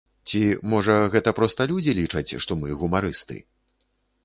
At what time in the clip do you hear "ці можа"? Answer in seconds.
0.29-0.95